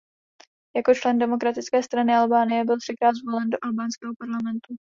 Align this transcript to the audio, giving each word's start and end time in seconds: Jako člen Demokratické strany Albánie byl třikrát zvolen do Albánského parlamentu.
Jako 0.75 0.93
člen 0.93 1.19
Demokratické 1.19 1.83
strany 1.83 2.13
Albánie 2.15 2.65
byl 2.65 2.77
třikrát 2.77 3.11
zvolen 3.15 3.49
do 3.49 3.57
Albánského 3.61 4.13
parlamentu. 4.19 4.75